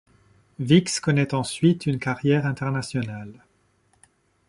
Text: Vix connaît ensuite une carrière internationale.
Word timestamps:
Vix 0.57 0.99
connaît 0.99 1.35
ensuite 1.35 1.85
une 1.85 1.99
carrière 1.99 2.47
internationale. 2.47 3.45